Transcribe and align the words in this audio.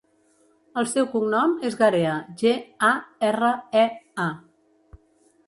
El 0.81 0.87
seu 0.93 1.07
cognom 1.11 1.53
és 1.69 1.77
Garea: 1.81 2.15
ge, 2.41 2.55
a, 2.89 2.91
erra, 3.29 3.53
e, 3.85 3.87
a. 4.27 4.99